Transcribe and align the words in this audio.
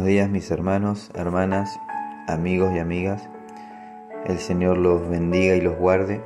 Buenos 0.00 0.14
días 0.14 0.30
mis 0.30 0.50
hermanos, 0.50 1.10
hermanas, 1.12 1.78
amigos 2.26 2.72
y 2.74 2.78
amigas. 2.78 3.28
El 4.24 4.38
Señor 4.38 4.78
los 4.78 5.06
bendiga 5.06 5.54
y 5.56 5.60
los 5.60 5.76
guarde. 5.76 6.22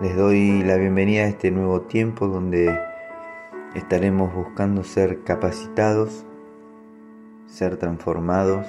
Les 0.00 0.16
doy 0.16 0.62
la 0.62 0.76
bienvenida 0.76 1.24
a 1.24 1.26
este 1.26 1.50
nuevo 1.50 1.82
tiempo 1.82 2.28
donde 2.28 2.74
estaremos 3.74 4.34
buscando 4.34 4.82
ser 4.82 5.24
capacitados, 5.24 6.24
ser 7.48 7.76
transformados 7.76 8.66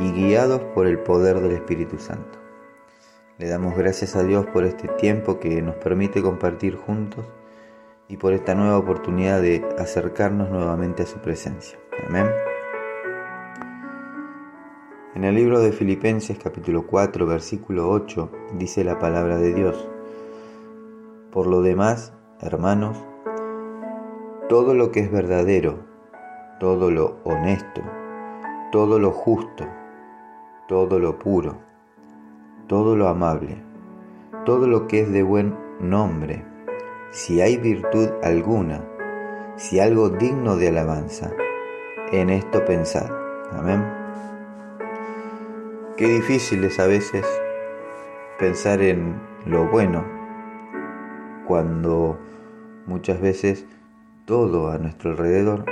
y 0.00 0.10
guiados 0.10 0.60
por 0.74 0.88
el 0.88 0.98
poder 0.98 1.38
del 1.38 1.52
Espíritu 1.52 1.96
Santo. 1.98 2.40
Le 3.38 3.46
damos 3.46 3.76
gracias 3.76 4.16
a 4.16 4.24
Dios 4.24 4.46
por 4.46 4.64
este 4.64 4.88
tiempo 4.88 5.38
que 5.38 5.62
nos 5.62 5.76
permite 5.76 6.22
compartir 6.22 6.74
juntos 6.74 7.24
y 8.08 8.16
por 8.16 8.32
esta 8.32 8.56
nueva 8.56 8.78
oportunidad 8.78 9.40
de 9.40 9.64
acercarnos 9.78 10.50
nuevamente 10.50 11.04
a 11.04 11.06
su 11.06 11.18
presencia. 11.18 11.78
Amén. 12.08 12.26
En 15.12 15.24
el 15.24 15.34
libro 15.34 15.58
de 15.58 15.72
Filipenses 15.72 16.38
capítulo 16.38 16.86
4 16.86 17.26
versículo 17.26 17.90
8 17.90 18.30
dice 18.54 18.84
la 18.84 19.00
palabra 19.00 19.38
de 19.38 19.52
Dios. 19.52 19.88
Por 21.32 21.48
lo 21.48 21.62
demás, 21.62 22.12
hermanos, 22.40 22.96
todo 24.48 24.72
lo 24.72 24.92
que 24.92 25.00
es 25.00 25.10
verdadero, 25.10 25.80
todo 26.60 26.92
lo 26.92 27.16
honesto, 27.24 27.82
todo 28.70 29.00
lo 29.00 29.10
justo, 29.10 29.66
todo 30.68 31.00
lo 31.00 31.18
puro, 31.18 31.56
todo 32.68 32.94
lo 32.94 33.08
amable, 33.08 33.60
todo 34.44 34.68
lo 34.68 34.86
que 34.86 35.00
es 35.00 35.10
de 35.10 35.24
buen 35.24 35.56
nombre, 35.80 36.44
si 37.10 37.40
hay 37.40 37.56
virtud 37.56 38.10
alguna, 38.22 38.84
si 39.56 39.80
algo 39.80 40.08
digno 40.08 40.54
de 40.54 40.68
alabanza, 40.68 41.32
en 42.12 42.30
esto 42.30 42.64
pensad. 42.64 43.10
Amén. 43.50 43.99
Qué 46.00 46.08
difícil 46.08 46.64
es 46.64 46.78
a 46.78 46.86
veces 46.86 47.26
pensar 48.38 48.80
en 48.80 49.20
lo 49.44 49.68
bueno 49.68 50.02
cuando 51.46 52.18
muchas 52.86 53.20
veces 53.20 53.66
todo 54.24 54.70
a 54.70 54.78
nuestro 54.78 55.10
alrededor 55.10 55.66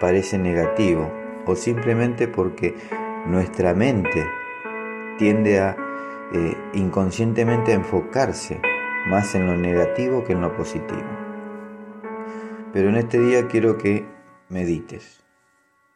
parece 0.00 0.38
negativo 0.38 1.12
o 1.44 1.54
simplemente 1.54 2.26
porque 2.26 2.74
nuestra 3.26 3.74
mente 3.74 4.24
tiende 5.18 5.60
a 5.60 5.76
eh, 6.32 6.56
inconscientemente 6.72 7.72
a 7.72 7.74
enfocarse 7.74 8.58
más 9.08 9.34
en 9.34 9.46
lo 9.46 9.58
negativo 9.58 10.24
que 10.24 10.32
en 10.32 10.40
lo 10.40 10.56
positivo. 10.56 11.04
Pero 12.72 12.88
en 12.88 12.96
este 12.96 13.20
día 13.20 13.46
quiero 13.46 13.76
que 13.76 14.06
medites, 14.48 15.22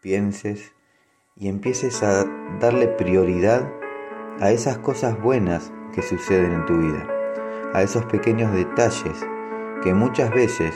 pienses 0.03 0.75
y 1.41 1.49
empieces 1.49 2.03
a 2.03 2.27
darle 2.61 2.87
prioridad 2.87 3.73
a 4.41 4.51
esas 4.51 4.77
cosas 4.77 5.21
buenas 5.21 5.73
que 5.95 6.03
suceden 6.03 6.53
en 6.53 6.67
tu 6.67 6.77
vida, 6.77 7.09
a 7.73 7.83
esos 7.83 8.05
pequeños 8.05 8.53
detalles 8.53 9.27
que 9.83 9.95
muchas 9.95 10.31
veces 10.33 10.75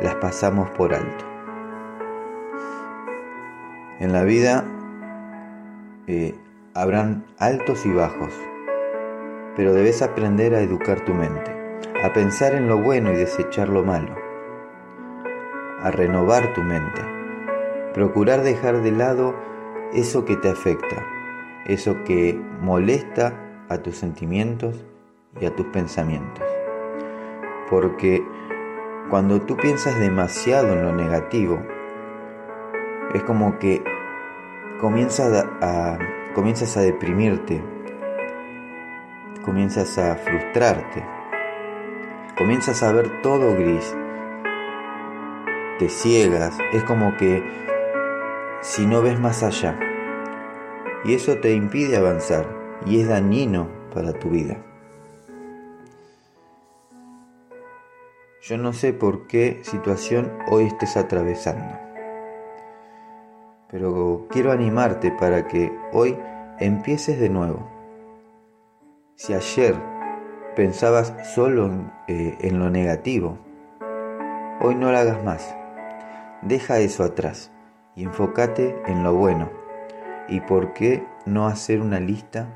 las 0.00 0.14
pasamos 0.14 0.70
por 0.70 0.94
alto. 0.94 1.24
En 4.00 4.14
la 4.14 4.24
vida 4.24 4.64
eh, 6.06 6.34
habrán 6.72 7.26
altos 7.38 7.84
y 7.84 7.92
bajos, 7.92 8.32
pero 9.56 9.74
debes 9.74 10.00
aprender 10.00 10.54
a 10.54 10.60
educar 10.60 11.04
tu 11.04 11.12
mente, 11.12 11.54
a 12.02 12.14
pensar 12.14 12.54
en 12.54 12.66
lo 12.66 12.78
bueno 12.78 13.12
y 13.12 13.16
desechar 13.16 13.68
lo 13.68 13.84
malo, 13.84 14.16
a 15.82 15.90
renovar 15.90 16.54
tu 16.54 16.62
mente, 16.62 17.02
procurar 17.92 18.42
dejar 18.42 18.80
de 18.80 18.92
lado 18.92 19.34
eso 19.92 20.24
que 20.24 20.36
te 20.36 20.50
afecta, 20.50 21.04
eso 21.66 22.04
que 22.04 22.38
molesta 22.60 23.64
a 23.68 23.78
tus 23.78 23.96
sentimientos 23.96 24.84
y 25.40 25.46
a 25.46 25.54
tus 25.54 25.66
pensamientos. 25.66 26.44
Porque 27.68 28.24
cuando 29.10 29.40
tú 29.40 29.56
piensas 29.56 29.98
demasiado 29.98 30.72
en 30.72 30.82
lo 30.82 30.92
negativo, 30.92 31.62
es 33.14 33.22
como 33.22 33.58
que 33.58 33.82
comienzas 34.80 35.46
a, 35.60 35.98
comienzas 36.34 36.76
a 36.76 36.80
deprimirte, 36.80 37.62
comienzas 39.44 39.96
a 39.98 40.16
frustrarte, 40.16 41.04
comienzas 42.36 42.82
a 42.82 42.92
ver 42.92 43.22
todo 43.22 43.54
gris, 43.54 43.96
te 45.78 45.88
ciegas, 45.88 46.58
es 46.72 46.82
como 46.84 47.16
que 47.16 47.42
si 48.60 48.86
no 48.86 49.02
ves 49.02 49.18
más 49.18 49.42
allá, 49.42 49.78
y 51.04 51.14
eso 51.14 51.36
te 51.38 51.54
impide 51.54 51.96
avanzar 51.96 52.46
y 52.84 53.00
es 53.00 53.08
dañino 53.08 53.68
para 53.94 54.12
tu 54.12 54.30
vida. 54.30 54.56
Yo 58.42 58.58
no 58.58 58.72
sé 58.72 58.92
por 58.92 59.26
qué 59.26 59.60
situación 59.62 60.32
hoy 60.48 60.64
estés 60.64 60.96
atravesando, 60.96 61.78
pero 63.70 64.26
quiero 64.30 64.52
animarte 64.52 65.10
para 65.10 65.48
que 65.48 65.72
hoy 65.92 66.16
empieces 66.58 67.18
de 67.18 67.28
nuevo 67.28 67.76
si 69.16 69.32
ayer 69.32 69.74
pensabas 70.54 71.14
solo 71.34 71.70
eh, 72.06 72.36
en, 72.40 72.58
lo 72.58 72.68
negativo, 72.68 73.38
hoy 74.60 74.74
no 74.74 74.92
lo 74.92 74.98
hagas 74.98 75.24
más. 75.24 75.56
Deja 76.42 76.80
eso 76.80 77.02
atrás 77.02 77.50
y 77.96 78.04
enfócate 78.04 78.76
en 78.86 79.02
lo 79.02 79.14
bueno. 79.14 79.50
¿Y 80.28 80.40
por 80.40 80.74
qué 80.74 81.04
no 81.24 81.46
hacer 81.46 81.80
una 81.80 81.98
lista 81.98 82.48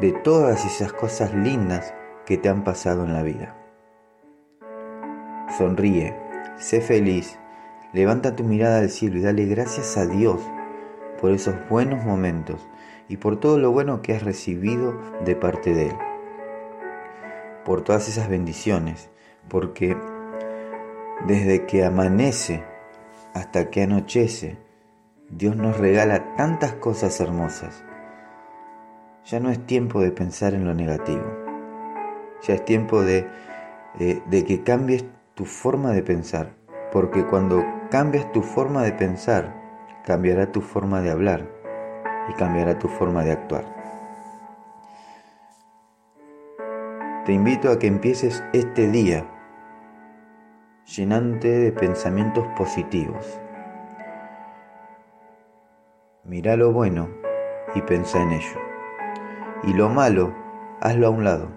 de 0.00 0.12
todas 0.12 0.64
esas 0.64 0.92
cosas 0.92 1.34
lindas 1.34 1.92
que 2.24 2.38
te 2.38 2.48
han 2.48 2.64
pasado 2.64 3.04
en 3.04 3.12
la 3.12 3.22
vida? 3.22 3.56
Sonríe, 5.58 6.16
sé 6.56 6.80
feliz, 6.80 7.38
levanta 7.92 8.36
tu 8.36 8.44
mirada 8.44 8.78
al 8.78 8.88
cielo 8.88 9.18
y 9.18 9.22
dale 9.22 9.44
gracias 9.46 9.98
a 9.98 10.06
Dios 10.06 10.40
por 11.20 11.32
esos 11.32 11.54
buenos 11.68 12.04
momentos 12.04 12.66
y 13.08 13.16
por 13.16 13.38
todo 13.38 13.58
lo 13.58 13.70
bueno 13.72 14.00
que 14.00 14.14
has 14.14 14.22
recibido 14.22 14.98
de 15.24 15.36
parte 15.36 15.74
de 15.74 15.88
Él. 15.88 15.96
Por 17.64 17.82
todas 17.82 18.08
esas 18.08 18.28
bendiciones, 18.28 19.10
porque 19.48 19.96
desde 21.26 21.66
que 21.66 21.84
amanece 21.84 22.64
hasta 23.34 23.70
que 23.70 23.82
anochece, 23.82 24.58
Dios 25.30 25.56
nos 25.56 25.78
regala 25.78 26.34
tantas 26.36 26.74
cosas 26.74 27.20
hermosas. 27.20 27.84
Ya 29.24 29.40
no 29.40 29.50
es 29.50 29.64
tiempo 29.66 30.00
de 30.00 30.10
pensar 30.10 30.54
en 30.54 30.64
lo 30.64 30.74
negativo. 30.74 31.24
Ya 32.42 32.54
es 32.54 32.64
tiempo 32.64 33.02
de, 33.02 33.26
eh, 33.98 34.22
de 34.26 34.44
que 34.44 34.62
cambies 34.62 35.04
tu 35.34 35.44
forma 35.44 35.92
de 35.92 36.02
pensar. 36.02 36.54
Porque 36.92 37.24
cuando 37.24 37.64
cambias 37.90 38.30
tu 38.32 38.42
forma 38.42 38.82
de 38.82 38.92
pensar, 38.92 39.54
cambiará 40.04 40.52
tu 40.52 40.60
forma 40.60 41.00
de 41.00 41.10
hablar 41.10 41.48
y 42.28 42.34
cambiará 42.34 42.78
tu 42.78 42.88
forma 42.88 43.24
de 43.24 43.32
actuar. 43.32 43.64
Te 47.24 47.32
invito 47.32 47.70
a 47.70 47.78
que 47.78 47.86
empieces 47.86 48.42
este 48.52 48.88
día 48.88 49.24
llenante 50.86 51.48
de 51.48 51.72
pensamientos 51.72 52.46
positivos. 52.56 53.40
Mira 56.24 56.56
lo 56.56 56.72
bueno 56.72 57.08
y 57.74 57.80
pensa 57.82 58.20
en 58.22 58.32
ello. 58.32 58.60
Y 59.64 59.74
lo 59.74 59.88
malo, 59.88 60.34
hazlo 60.80 61.06
a 61.06 61.10
un 61.10 61.24
lado. 61.24 61.48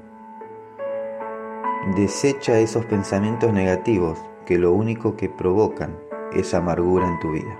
Desecha 1.96 2.60
esos 2.60 2.86
pensamientos 2.86 3.52
negativos 3.52 4.20
que 4.46 4.58
lo 4.58 4.72
único 4.74 5.16
que 5.16 5.30
provocan 5.30 5.98
es 6.34 6.54
amargura 6.54 7.08
en 7.08 7.20
tu 7.20 7.32
vida. 7.32 7.60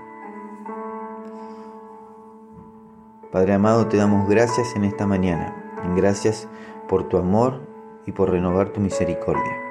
Padre 3.32 3.54
amado, 3.54 3.86
te 3.88 3.96
damos 3.96 4.28
gracias 4.28 4.74
en 4.76 4.84
esta 4.84 5.06
mañana. 5.06 5.54
Gracias 5.96 6.48
por 6.88 7.08
tu 7.08 7.18
amor 7.18 7.60
y 8.06 8.12
por 8.12 8.30
renovar 8.30 8.70
tu 8.70 8.80
misericordia. 8.80 9.65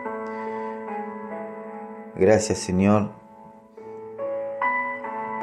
Gracias 2.17 2.59
Señor 2.59 3.09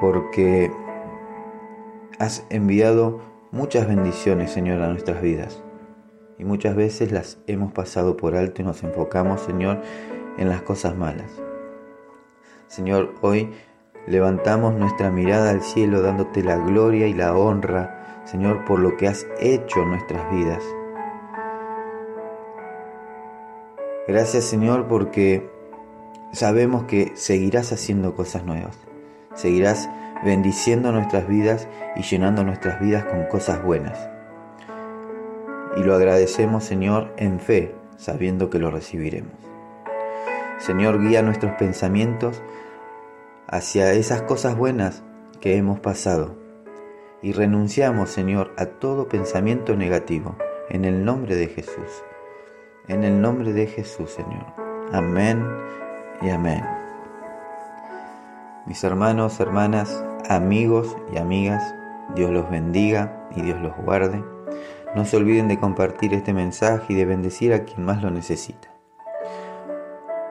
porque 0.00 0.70
has 2.19 2.44
enviado 2.50 3.20
muchas 3.50 3.86
bendiciones 3.86 4.50
Señor 4.50 4.82
a 4.82 4.88
nuestras 4.88 5.22
vidas 5.22 5.62
y 6.38 6.44
muchas 6.44 6.74
veces 6.74 7.12
las 7.12 7.38
hemos 7.46 7.72
pasado 7.72 8.16
por 8.16 8.34
alto 8.34 8.62
y 8.62 8.64
nos 8.64 8.82
enfocamos 8.82 9.40
Señor 9.42 9.80
en 10.38 10.48
las 10.48 10.62
cosas 10.62 10.96
malas. 10.96 11.30
Señor, 12.69 13.14
hoy 13.20 13.52
levantamos 14.06 14.74
nuestra 14.74 15.10
mirada 15.10 15.50
al 15.50 15.62
cielo 15.62 16.00
dándote 16.00 16.42
la 16.42 16.56
gloria 16.56 17.06
y 17.06 17.14
la 17.14 17.36
honra 17.36 18.02
Señor, 18.24 18.64
por 18.64 18.78
lo 18.78 18.96
que 18.96 19.08
has 19.08 19.26
hecho 19.40 19.82
en 19.82 19.90
nuestras 19.90 20.30
vidas. 20.30 20.62
Gracias, 24.06 24.44
Señor, 24.44 24.86
porque 24.86 25.50
sabemos 26.32 26.84
que 26.84 27.12
seguirás 27.14 27.73
haciendo 27.73 28.14
cosas 28.14 28.44
nuevas. 28.44 28.76
Seguirás 29.34 29.88
bendiciendo 30.25 30.93
nuestras 30.93 31.29
vidas 31.29 31.69
y 31.96 32.02
llenando 32.02 32.43
nuestras 32.44 32.81
vidas 32.81 33.05
con 33.05 33.25
cosas 33.26 33.62
buenas. 33.62 34.08
Y 35.76 35.82
lo 35.82 35.94
agradecemos, 35.94 36.64
Señor, 36.64 37.12
en 37.17 37.40
fe, 37.40 37.75
sabiendo 37.96 38.50
que 38.50 38.58
lo 38.58 38.70
recibiremos. 38.70 39.32
Señor, 40.58 41.00
guía 41.00 41.23
nuestros 41.23 41.52
pensamientos 41.52 42.43
hacia 43.49 43.93
esas 43.93 44.23
cosas 44.23 44.56
buenas 44.56 45.02
que 45.40 45.56
hemos 45.56 45.81
pasado. 45.81 46.37
Y 47.20 47.32
renunciamos, 47.32 48.11
Señor, 48.11 48.52
a 48.56 48.67
todo 48.67 49.08
pensamiento 49.08 49.76
negativo, 49.76 50.37
en 50.69 50.84
el 50.84 51.05
nombre 51.05 51.37
de 51.37 51.49
Jesús. 51.49 52.02
En 52.88 53.05
el 53.05 53.20
nombre 53.20 53.52
de 53.52 53.67
Jesús, 53.67 54.11
Señor. 54.11 54.46
Amén 54.93 55.43
y 56.22 56.30
amén. 56.30 56.64
Mis 58.66 58.82
hermanos, 58.84 59.40
hermanas, 59.40 60.04
amigos 60.28 60.96
y 61.12 61.19
amigas, 61.19 61.74
Dios 62.14 62.30
los 62.30 62.48
bendiga 62.50 63.28
y 63.34 63.42
Dios 63.42 63.60
los 63.60 63.76
guarde. 63.76 64.22
No 64.94 65.04
se 65.04 65.16
olviden 65.16 65.48
de 65.48 65.58
compartir 65.58 66.14
este 66.14 66.32
mensaje 66.32 66.92
y 66.92 66.96
de 66.96 67.06
bendecir 67.06 67.52
a 67.52 67.64
quien 67.64 67.84
más 67.84 68.02
lo 68.02 68.10
necesita. 68.10 68.69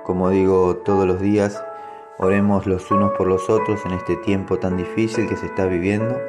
Como 0.03 0.29
digo 0.29 0.77
todos 0.77 1.05
los 1.05 1.19
días, 1.19 1.61
oremos 2.17 2.67
los 2.67 2.89
unos 2.91 3.11
por 3.17 3.27
los 3.27 3.49
otros 3.49 3.85
en 3.85 3.91
este 3.91 4.15
tiempo 4.17 4.59
tan 4.59 4.77
difícil 4.77 5.27
que 5.27 5.35
se 5.35 5.47
está 5.47 5.65
viviendo. 5.65 6.19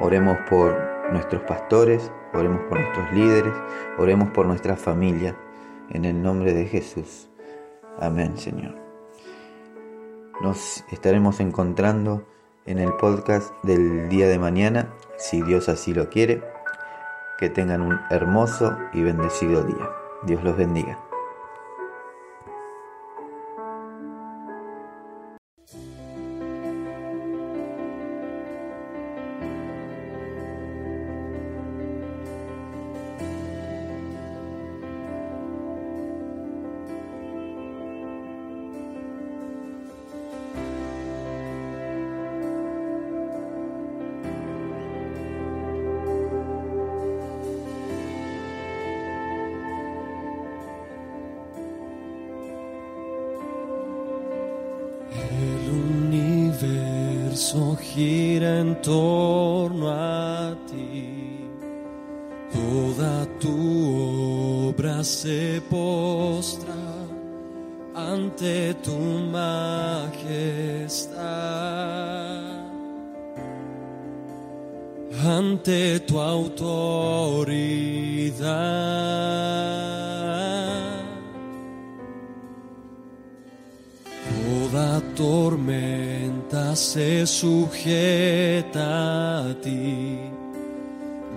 Oremos 0.00 0.38
por 0.48 0.76
nuestros 1.12 1.42
pastores, 1.42 2.10
oremos 2.32 2.62
por 2.68 2.80
nuestros 2.80 3.12
líderes, 3.12 3.52
oremos 3.98 4.30
por 4.30 4.46
nuestra 4.46 4.76
familia, 4.76 5.36
en 5.90 6.04
el 6.04 6.22
nombre 6.22 6.54
de 6.54 6.66
Jesús. 6.66 7.29
Amén, 7.98 8.38
Señor. 8.38 8.74
Nos 10.40 10.84
estaremos 10.90 11.40
encontrando 11.40 12.24
en 12.66 12.78
el 12.78 12.92
podcast 12.94 13.52
del 13.62 14.08
día 14.08 14.28
de 14.28 14.38
mañana, 14.38 14.94
si 15.18 15.42
Dios 15.42 15.68
así 15.68 15.92
lo 15.92 16.08
quiere. 16.08 16.42
Que 17.38 17.50
tengan 17.50 17.82
un 17.82 17.98
hermoso 18.10 18.76
y 18.92 19.02
bendecido 19.02 19.62
día. 19.64 19.90
Dios 20.24 20.42
los 20.44 20.56
bendiga. 20.56 21.09
Torno 58.80 59.88
a 59.88 60.54
ti. 60.66 61.48
Toda 62.52 63.26
tu 63.38 64.68
obra 64.68 65.02
se 65.04 65.62
postra 65.68 66.74
ante 67.94 68.74
tu 68.82 68.98
majestad, 69.30 70.20
ante 75.24 76.00
tu 76.00 76.18
autoridad. 76.18 77.50
Toda 84.28 85.00
tormenta 85.14 86.09
se 86.76 87.26
sujeta 87.26 89.44
a 89.44 89.54
ti, 89.60 90.18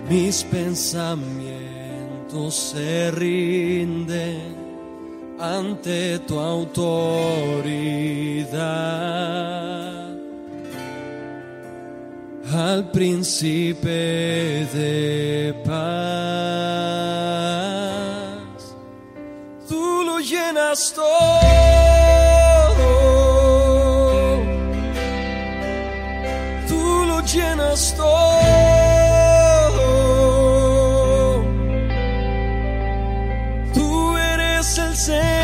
mis 0.09 0.43
pensamientos 0.43 2.53
se 2.53 3.09
rinden 3.11 4.55
ante 5.39 6.19
tu 6.19 6.37
autoridad. 6.39 7.63
Al 12.53 12.91
príncipe 12.91 14.67
de 14.73 15.55
paz, 15.65 15.73
tú 19.67 20.03
lo 20.05 20.19
llenas 20.19 20.93
todo. 20.93 21.62
Tú 34.63 34.69
eres 34.69 34.77
el 34.79 34.95
centro, 34.95 35.42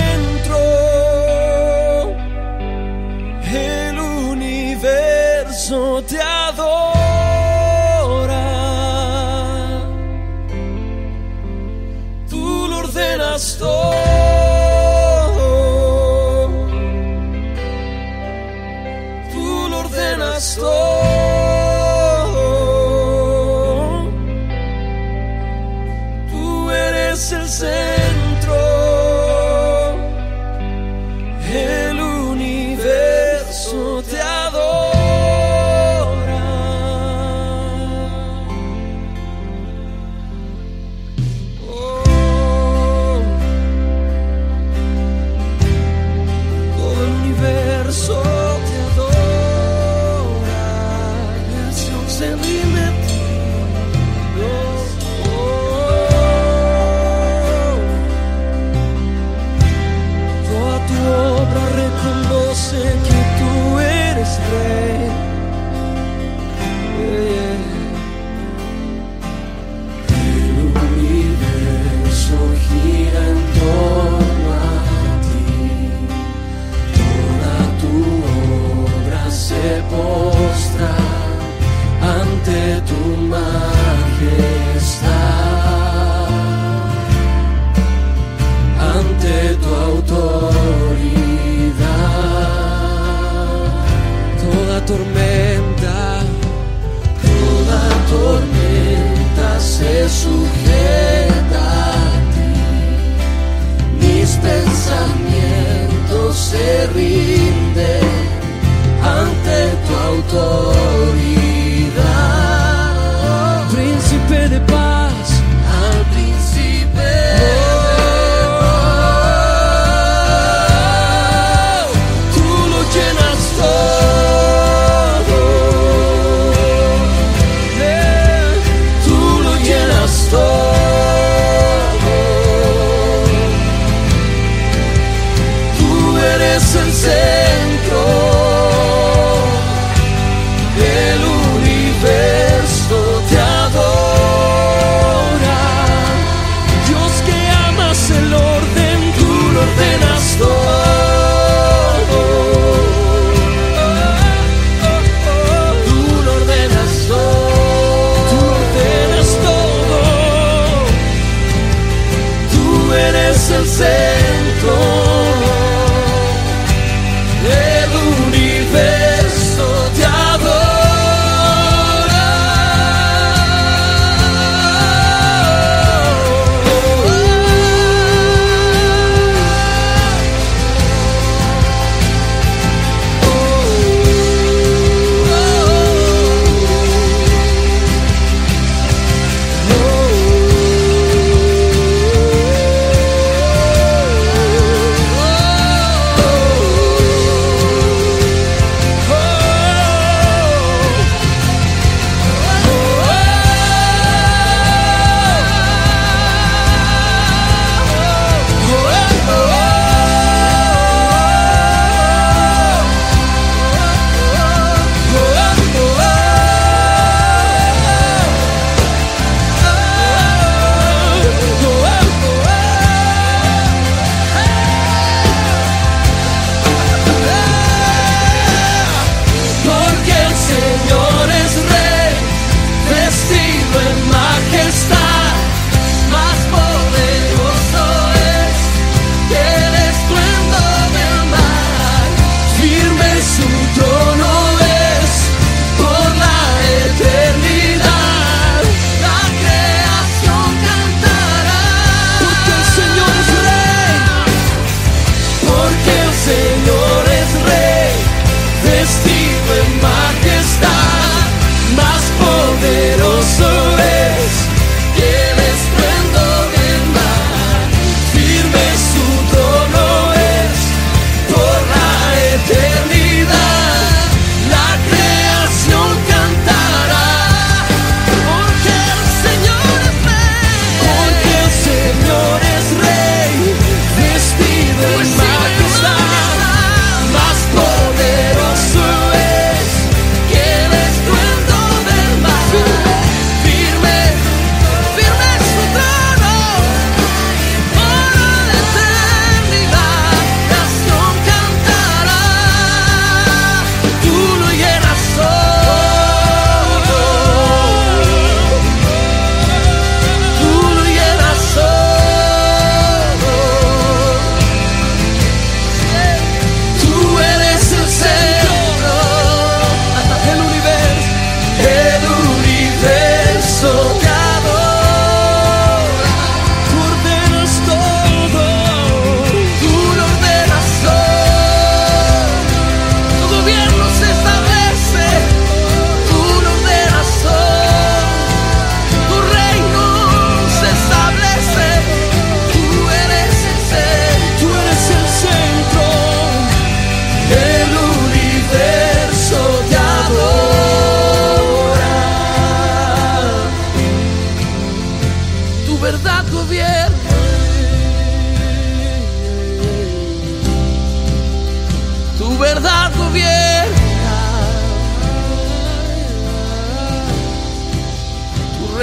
tu 60.90 60.96
obra 61.08 61.66
reconoce 61.84 62.82
que 63.06 63.20
tú 63.38 63.80
eres 63.80 64.40
rey. 64.52 65.29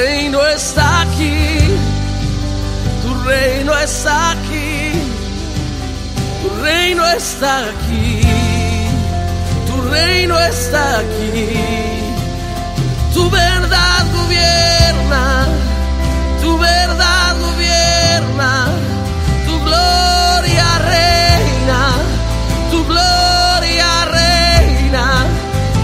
reino 0.06 0.40
está 0.46 1.00
aquí, 1.00 1.58
tu 3.02 3.10
reino 3.28 3.72
está 3.86 4.30
aquí, 4.34 4.92
tu 6.42 6.48
reino 6.62 7.04
está 7.18 7.52
aquí, 7.70 8.20
tu 9.68 9.74
reino 9.94 10.38
está 10.38 10.98
aquí, 11.00 11.40
tu 13.14 13.22
verdad 13.30 14.02
gobierna, 14.18 15.24
tu 16.42 16.50
verdad 16.58 17.30
gobierna, 17.46 18.52
tu 19.46 19.54
gloria 19.66 20.68
reina, 20.94 21.80
tu 22.70 22.78
gloria 22.90 23.90
reina, 24.18 25.04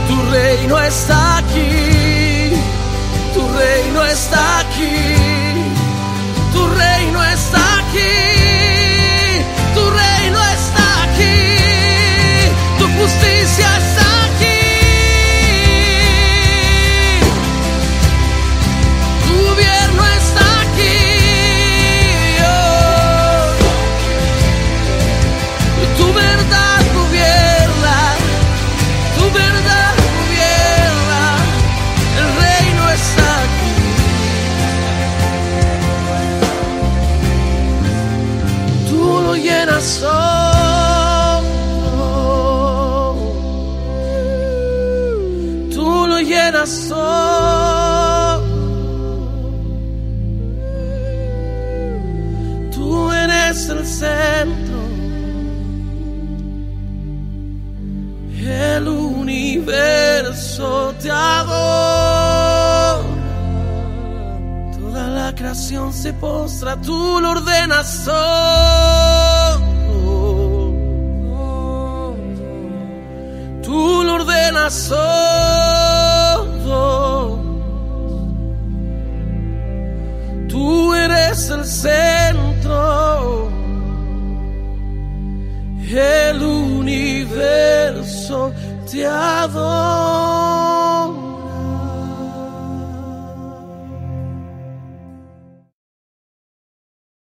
tu 0.08 0.14
reino 0.30 0.78
está 0.80 1.21
corazón. 39.82 41.44
Tú 45.74 46.06
lo 46.06 46.20
llenas. 46.20 46.88
Tú 52.74 53.12
eres 53.12 53.68
el 53.68 53.86
centro, 53.86 54.78
el 58.38 58.88
universo 58.88 60.94
te 61.00 61.10
adora. 61.10 63.02
Toda 64.78 65.06
la 65.08 65.34
creación 65.34 65.92
se 65.92 66.12
postra, 66.14 66.80
tú 66.80 67.20
lo 67.20 67.30
ordenas. 67.30 68.08
Tú 73.72 74.04
lo 74.04 74.12
ordenas 74.16 74.74
todo. 74.90 76.42
Tú 80.46 80.92
eres 80.92 81.48
el 81.48 81.64
centro. 81.64 83.48
El 85.90 86.42
universo 86.42 87.32
te 88.90 89.06
adora. 89.06 90.41